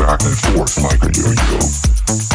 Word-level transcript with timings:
back 0.00 0.22
and 0.24 0.36
forth 0.38 0.82
like 0.82 1.02
a 1.04 1.10
yo-yo. 1.12 2.29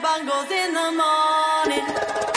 bangles 0.00 0.50
in 0.50 0.74
the 0.74 0.90
morning. 0.92 2.33